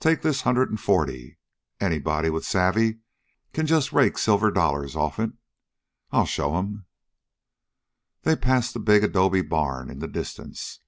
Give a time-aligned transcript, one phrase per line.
[0.00, 1.38] Take this hundred an forty.
[1.78, 2.98] Anybody with the savve
[3.52, 5.32] can just rake silver dollars offen it.
[6.10, 6.86] I'll show 'm."
[8.22, 10.80] They passed the big adobe barn in the distance.